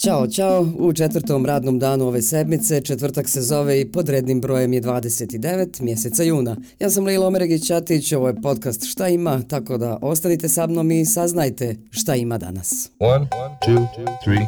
Ćao, 0.00 0.26
čao. 0.26 0.66
U 0.78 0.92
četvrtom 0.92 1.46
radnom 1.46 1.78
danu 1.78 2.06
ove 2.06 2.22
sedmice, 2.22 2.80
četvrtak 2.80 3.28
se 3.28 3.42
zove 3.42 3.80
i 3.80 3.92
pod 3.92 4.08
rednim 4.08 4.40
brojem 4.40 4.72
je 4.72 4.82
29. 4.82 5.82
mjeseca 5.82 6.22
juna. 6.22 6.56
Ja 6.78 6.90
sam 6.90 7.04
Lila 7.04 7.26
Omeregić-Ćatić, 7.26 8.16
ovo 8.16 8.28
je 8.28 8.42
podcast 8.42 8.84
Šta 8.84 9.08
ima, 9.08 9.42
tako 9.42 9.78
da 9.78 9.98
ostanite 10.02 10.48
sa 10.48 10.66
mnom 10.66 10.90
i 10.90 11.04
saznajte 11.04 11.76
šta 11.90 12.14
ima 12.14 12.38
danas. 12.38 12.90
One, 12.98 13.26
two, 13.66 13.86
three, 14.24 14.46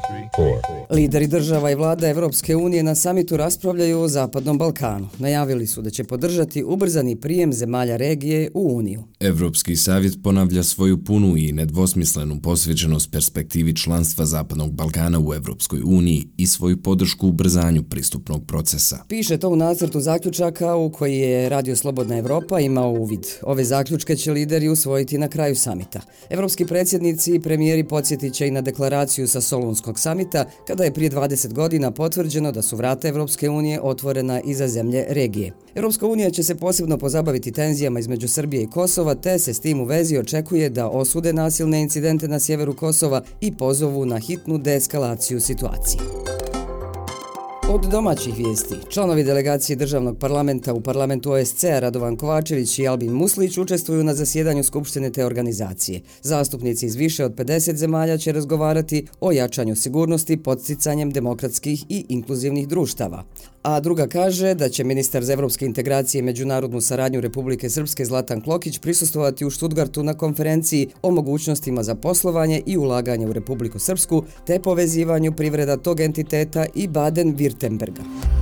Lideri 0.90 1.26
država 1.26 1.70
i 1.70 1.74
vlada 1.74 2.08
Evropske 2.08 2.56
unije 2.56 2.82
na 2.82 2.94
samitu 2.94 3.36
raspravljaju 3.36 4.00
o 4.00 4.08
Zapadnom 4.08 4.58
Balkanu. 4.58 5.08
Najavili 5.18 5.66
su 5.66 5.82
da 5.82 5.90
će 5.90 6.04
podržati 6.04 6.64
ubrzani 6.64 7.16
prijem 7.16 7.52
zemalja 7.52 7.96
regije 7.96 8.50
u 8.54 8.76
Uniju. 8.76 9.02
Evropski 9.20 9.76
savjet 9.76 10.18
ponavlja 10.22 10.62
svoju 10.62 11.04
punu 11.04 11.36
i 11.36 11.52
nedvosmislenu 11.52 12.40
posvećenost 12.42 13.10
perspektivi 13.10 13.76
članstva 13.76 14.26
Zapadnog 14.26 14.72
Balkana 14.72 15.18
u 15.18 15.34
Evropskoj 15.42 15.80
uniji 15.84 16.28
i 16.36 16.46
svoju 16.46 16.82
podršku 16.82 17.28
u 17.28 17.32
brzanju 17.32 17.82
pristupnog 17.82 18.46
procesa. 18.46 19.04
Piše 19.08 19.38
to 19.38 19.48
u 19.48 19.56
nacrtu 19.56 20.00
zaključaka 20.00 20.74
u 20.74 20.90
koji 20.90 21.18
je 21.18 21.48
Radio 21.48 21.76
Slobodna 21.76 22.18
Evropa 22.18 22.60
imao 22.60 22.90
uvid. 22.90 23.26
Ove 23.42 23.64
zaključke 23.64 24.16
će 24.16 24.32
lideri 24.32 24.68
usvojiti 24.68 25.18
na 25.18 25.28
kraju 25.28 25.56
samita. 25.56 26.00
Evropski 26.30 26.66
predsjednici 26.66 27.34
i 27.34 27.40
premijeri 27.40 27.84
podsjetit 27.84 28.34
će 28.34 28.48
i 28.48 28.50
na 28.50 28.60
deklaraciju 28.60 29.28
sa 29.28 29.40
Solunskog 29.40 29.98
samita 29.98 30.44
kada 30.66 30.84
je 30.84 30.94
prije 30.94 31.10
20 31.10 31.52
godina 31.52 31.90
potvrđeno 31.90 32.52
da 32.52 32.62
su 32.62 32.76
vrata 32.76 33.08
Evropske 33.08 33.50
unije 33.50 33.80
otvorena 33.80 34.40
i 34.40 34.54
za 34.54 34.68
zemlje 34.68 35.04
regije. 35.08 35.52
Evropska 35.74 36.06
unija 36.06 36.30
će 36.30 36.42
se 36.42 36.54
posebno 36.54 36.98
pozabaviti 36.98 37.52
tenzijama 37.52 38.00
između 38.00 38.28
Srbije 38.28 38.62
i 38.62 38.70
Kosova, 38.70 39.14
te 39.14 39.38
se 39.38 39.54
s 39.54 39.60
tim 39.60 39.80
u 39.80 39.84
vezi 39.84 40.18
očekuje 40.18 40.70
da 40.70 40.88
osude 40.88 41.32
nasilne 41.32 41.82
incidente 41.82 42.28
na 42.28 42.40
sjeveru 42.40 42.76
Kosova 42.76 43.22
i 43.40 43.52
pozovu 43.52 44.06
na 44.06 44.18
hitnu 44.18 44.58
deeskalaciju 44.58 45.31
situaciji. 45.40 45.98
Od 47.74 47.86
domaćih 47.90 48.34
vijesti, 48.36 48.74
članovi 48.88 49.24
delegacije 49.24 49.76
državnog 49.76 50.18
parlamenta 50.18 50.74
u 50.74 50.80
parlamentu 50.80 51.32
OSCE-a 51.32 51.80
Radovan 51.80 52.16
Kovačević 52.16 52.78
i 52.78 52.86
Albin 52.88 53.12
Muslić 53.12 53.58
učestvuju 53.58 54.04
na 54.04 54.14
zasjedanju 54.14 54.64
Skupštine 54.64 55.10
te 55.10 55.26
organizacije. 55.26 56.00
Zastupnici 56.22 56.86
iz 56.86 56.94
više 56.94 57.24
od 57.24 57.34
50 57.34 57.74
zemalja 57.74 58.18
će 58.18 58.32
razgovarati 58.32 59.06
o 59.20 59.32
jačanju 59.32 59.76
sigurnosti 59.76 60.36
podsticanjem 60.36 61.10
demokratskih 61.10 61.84
i 61.88 62.04
inkluzivnih 62.08 62.68
društava. 62.68 63.24
A 63.62 63.80
druga 63.80 64.06
kaže 64.06 64.54
da 64.54 64.68
će 64.68 64.84
ministar 64.84 65.24
za 65.24 65.32
evropske 65.32 65.66
integracije 65.66 66.18
i 66.18 66.22
međunarodnu 66.22 66.80
saradnju 66.80 67.20
Republike 67.20 67.70
Srpske 67.70 68.04
Zlatan 68.04 68.40
Klokić 68.40 68.78
prisustovati 68.78 69.44
u 69.44 69.50
Štutgartu 69.50 70.02
na 70.02 70.14
konferenciji 70.14 70.88
o 71.02 71.10
mogućnostima 71.10 71.82
za 71.82 71.94
poslovanje 71.94 72.62
i 72.66 72.76
ulaganje 72.76 73.26
u 73.26 73.32
Republiku 73.32 73.78
Srpsku 73.78 74.24
te 74.46 74.58
povezivanju 74.58 75.32
privreda 75.32 75.76
tog 75.76 76.00
entiteta 76.00 76.66
i 76.74 76.88
Baden-Württemberg 76.88 77.61
Wittenberger. 77.62 78.41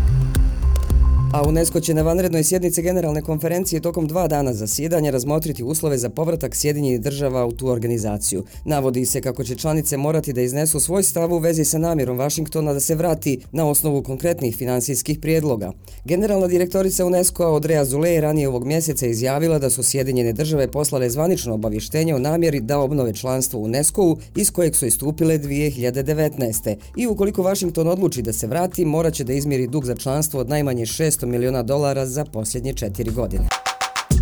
A 1.33 1.49
UNESCO 1.49 1.81
će 1.81 1.95
na 1.95 2.03
vanrednoj 2.03 2.45
sjednici 2.45 2.83
generalne 2.83 3.23
konferencije 3.23 3.81
tokom 3.81 4.07
dva 4.07 4.29
dana 4.29 4.53
zasjedanja 4.53 5.11
razmotriti 5.11 5.65
uslove 5.65 5.99
za 5.99 6.09
povratak 6.09 6.55
Sjedinjenih 6.55 7.01
država 7.01 7.47
u 7.47 7.53
tu 7.53 7.69
organizaciju. 7.69 8.45
Navodi 8.65 9.07
se 9.07 9.21
kako 9.21 9.45
će 9.45 9.55
članice 9.55 9.97
morati 9.97 10.33
da 10.33 10.41
iznesu 10.41 10.81
svoj 10.81 11.03
stav 11.03 11.33
u 11.33 11.39
vezi 11.39 11.65
sa 11.65 11.79
namjerom 11.79 12.19
Vašingtona 12.19 12.73
da 12.73 12.81
se 12.81 12.95
vrati 12.95 13.41
na 13.53 13.69
osnovu 13.69 14.03
konkretnih 14.03 14.57
finansijskih 14.57 15.19
prijedloga. 15.19 15.73
Generalna 16.05 16.47
direktorica 16.47 17.07
UNESCO 17.07 17.47
Odreja 17.47 17.85
Zule 17.85 18.21
ranije 18.21 18.49
ovog 18.49 18.65
mjeseca 18.65 19.07
izjavila 19.07 19.59
da 19.59 19.71
su 19.71 19.83
Sjedinjene 19.83 20.33
države 20.33 20.71
poslale 20.71 21.11
zvanično 21.11 21.55
obavještenje 21.55 22.15
o 22.15 22.19
namjeri 22.19 22.61
da 22.61 22.79
obnove 22.79 23.15
članstvo 23.15 23.61
UNESCO-u 23.61 24.19
iz 24.37 24.51
kojeg 24.51 24.77
su 24.77 24.87
istupile 24.87 25.39
2019. 25.39 26.77
I 26.97 27.07
ukoliko 27.07 27.43
Vašington 27.43 27.89
odluči 27.89 28.23
da 28.23 28.33
se 28.33 28.47
vrati, 28.47 28.85
moraće 28.85 29.25
da 29.25 29.33
izmjeri 29.33 29.67
dug 29.67 29.85
za 29.85 29.95
članstvo 29.95 30.41
od 30.41 30.49
najmanje 30.49 30.87
6 30.87 31.20
200 31.21 31.27
miliona 31.27 31.63
dolara 31.63 32.07
za 32.07 32.25
posljednje 32.25 32.73
četiri 32.73 33.11
godine. 33.11 33.60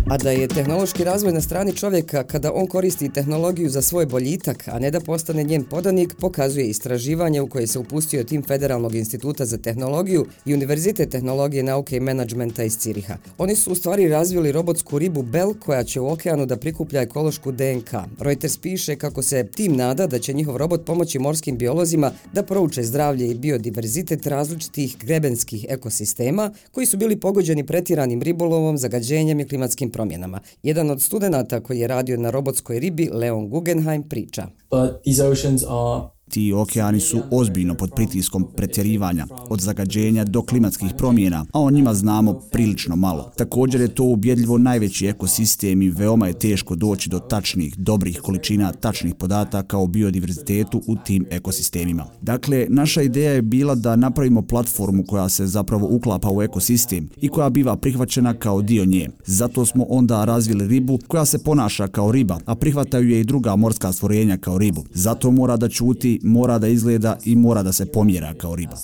A 0.09 0.17
da 0.17 0.31
je 0.31 0.47
tehnološki 0.47 1.03
razvoj 1.03 1.33
na 1.33 1.41
strani 1.41 1.75
čovjeka 1.75 2.23
kada 2.23 2.51
on 2.53 2.67
koristi 2.67 3.09
tehnologiju 3.09 3.69
za 3.69 3.81
svoj 3.81 4.05
boljitak, 4.05 4.67
a 4.67 4.79
ne 4.79 4.91
da 4.91 4.99
postane 4.99 5.43
njen 5.43 5.63
podanik, 5.63 6.13
pokazuje 6.19 6.67
istraživanje 6.67 7.41
u 7.41 7.47
koje 7.47 7.67
se 7.67 7.79
upustio 7.79 8.23
tim 8.23 8.43
Federalnog 8.43 8.95
instituta 8.95 9.45
za 9.45 9.57
tehnologiju 9.57 10.25
i 10.45 10.53
Univerzite 10.53 11.05
tehnologije, 11.05 11.63
nauke 11.63 11.97
i 11.97 11.99
menadžmenta 11.99 12.63
iz 12.63 12.77
Ciriha. 12.77 13.17
Oni 13.37 13.55
su 13.55 13.71
u 13.71 13.75
stvari 13.75 14.07
razvili 14.07 14.51
robotsku 14.51 14.99
ribu 14.99 15.21
Bell 15.21 15.53
koja 15.59 15.83
će 15.83 15.99
u 15.99 16.09
okeanu 16.09 16.45
da 16.45 16.57
prikuplja 16.57 17.01
ekološku 17.01 17.51
DNK. 17.51 17.93
Reuters 18.19 18.57
piše 18.57 18.95
kako 18.95 19.21
se 19.21 19.47
tim 19.55 19.75
nada 19.75 20.07
da 20.07 20.19
će 20.19 20.33
njihov 20.33 20.57
robot 20.57 20.85
pomoći 20.85 21.19
morskim 21.19 21.57
biolozima 21.57 22.11
da 22.33 22.43
prouče 22.43 22.83
zdravlje 22.83 23.27
i 23.27 23.35
biodiverzitet 23.35 24.27
različitih 24.27 24.97
grebenskih 24.97 25.65
ekosistema 25.69 26.51
koji 26.71 26.85
su 26.85 26.97
bili 26.97 27.19
pogođeni 27.19 27.65
pretiranim 27.65 28.21
ribolovom, 28.21 28.77
zagađenjem 28.77 29.39
i 29.39 29.47
klimatskim 29.47 29.91
promjenama. 29.99 30.39
Jedan 30.63 30.89
od 30.89 31.01
studenta 31.01 31.59
koji 31.59 31.79
je 31.79 31.87
radio 31.87 32.17
na 32.17 32.29
robotskoj 32.29 32.79
ribi, 32.79 33.09
Leon 33.13 33.49
Guggenheim, 33.49 34.03
priča. 34.09 34.47
But 34.69 35.03
these 35.03 35.23
oceans 35.25 35.63
are 35.63 36.18
Ti 36.29 36.53
okeani 36.53 36.99
su 36.99 37.21
ozbiljno 37.31 37.75
pod 37.75 37.91
pritiskom 37.95 38.47
pretjerivanja, 38.55 39.27
od 39.49 39.61
zagađenja 39.61 40.23
do 40.23 40.41
klimatskih 40.41 40.89
promjena, 40.97 41.45
a 41.53 41.61
o 41.61 41.71
njima 41.71 41.93
znamo 41.93 42.33
prilično 42.33 42.95
malo. 42.95 43.31
Također 43.37 43.81
je 43.81 43.87
to 43.87 44.03
ubjedljivo 44.03 44.57
najveći 44.57 45.07
ekosistem 45.07 45.81
i 45.81 45.89
veoma 45.89 46.27
je 46.27 46.39
teško 46.39 46.75
doći 46.75 47.09
do 47.09 47.19
tačnih, 47.19 47.77
dobrih 47.77 48.21
količina 48.21 48.71
tačnih 48.71 49.15
podataka 49.15 49.77
o 49.77 49.87
biodiverzitetu 49.87 50.81
u 50.87 50.95
tim 50.95 51.25
ekosistemima. 51.29 52.05
Dakle, 52.21 52.65
naša 52.69 53.01
ideja 53.01 53.31
je 53.31 53.41
bila 53.41 53.75
da 53.75 53.95
napravimo 53.95 54.41
platformu 54.41 55.03
koja 55.03 55.29
se 55.29 55.47
zapravo 55.47 55.87
uklapa 55.91 56.31
u 56.31 56.41
ekosistem 56.41 57.09
i 57.21 57.27
koja 57.27 57.49
biva 57.49 57.75
prihvaćena 57.75 58.33
kao 58.33 58.61
dio 58.61 58.85
nje. 58.85 59.09
Zato 59.25 59.65
smo 59.65 59.85
onda 59.89 60.25
razvili 60.25 60.67
ribu 60.67 60.99
koja 61.07 61.25
se 61.25 61.43
ponaša 61.43 61.87
kao 61.87 62.11
riba, 62.11 62.39
a 62.45 62.55
prihvataju 62.55 63.09
je 63.09 63.19
i 63.19 63.23
druga 63.23 63.55
morska 63.55 63.91
stvorenja 63.91 64.37
kao 64.37 64.57
ribu. 64.57 64.85
Zato 64.93 65.31
mora 65.31 65.57
da 65.57 65.69
čuti 65.69 66.18
mora 66.23 66.59
da 66.59 66.67
izgleda 66.67 67.17
i 67.25 67.35
mora 67.35 67.63
da 67.63 67.73
se 67.73 67.85
pomjera 67.85 68.33
kao 68.33 68.55
riba. 68.55 68.77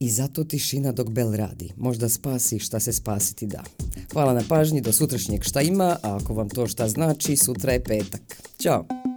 I 0.00 0.10
zato 0.10 0.44
tišina 0.44 0.92
dok 0.92 1.08
Bel 1.10 1.32
radi. 1.32 1.72
Možda 1.76 2.08
spasi 2.08 2.58
šta 2.58 2.80
se 2.80 2.92
spasiti 2.92 3.46
da. 3.46 3.62
Hvala 4.12 4.34
na 4.34 4.42
pažnji 4.48 4.80
do 4.80 4.92
sutrašnjeg 4.92 5.42
šta 5.44 5.60
ima, 5.60 5.96
a 6.02 6.16
ako 6.16 6.34
vam 6.34 6.48
to 6.48 6.66
šta 6.66 6.88
znači, 6.88 7.36
sutra 7.36 7.72
je 7.72 7.84
petak. 7.84 8.22
Ćao! 8.58 9.07